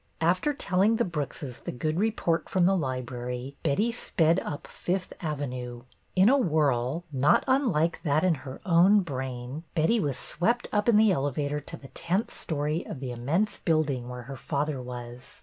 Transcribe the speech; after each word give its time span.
After 0.19 0.51
telling 0.51 0.95
the 0.95 1.05
Brookses 1.05 1.59
the 1.59 1.71
good 1.71 1.99
report 1.99 2.49
from 2.49 2.65
the 2.65 2.75
library, 2.75 3.55
Betty 3.61 3.91
sped 3.91 4.39
up 4.39 4.65
Fifth 4.65 5.13
Avenue. 5.21 5.83
In 6.15 6.27
a 6.27 6.39
whirl— 6.39 7.03
not 7.11 7.43
unlike 7.47 8.01
that 8.01 8.23
in 8.23 8.33
her 8.41 8.61
own 8.65 9.01
brain— 9.01 9.63
Betty 9.75 9.99
was 9.99 10.17
swept 10.17 10.67
up 10.73 10.89
in 10.89 10.97
the 10.97 11.11
elevator 11.11 11.59
to 11.59 11.77
the 11.77 11.89
tenth 11.89 12.35
story 12.35 12.83
of 12.87 12.99
the 12.99 13.11
immense 13.11 13.59
building 13.59 14.09
where 14.09 14.23
her 14.23 14.37
father 14.37 14.81
was. 14.81 15.39